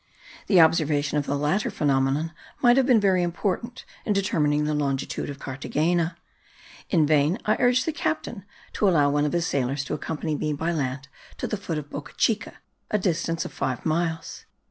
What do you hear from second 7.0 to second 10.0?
vain I urged the captain to allow one of his sailors to